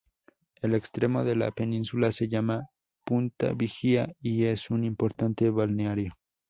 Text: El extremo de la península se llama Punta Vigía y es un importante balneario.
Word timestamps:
El 0.63 0.73
extremo 0.73 1.23
de 1.23 1.35
la 1.35 1.51
península 1.51 2.11
se 2.11 2.27
llama 2.27 2.69
Punta 3.05 3.53
Vigía 3.53 4.11
y 4.19 4.45
es 4.45 4.71
un 4.71 4.83
importante 4.83 5.47
balneario. 5.51 6.17